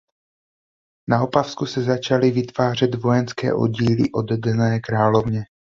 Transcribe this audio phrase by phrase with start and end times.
[1.09, 5.43] Na Opavsku se začaly vytvářet vojenské oddíly oddané královně.